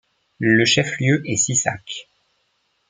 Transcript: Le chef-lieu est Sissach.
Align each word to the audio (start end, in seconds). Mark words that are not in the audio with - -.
Le 0.39 0.65
chef-lieu 0.65 1.21
est 1.29 1.35
Sissach. 1.35 2.09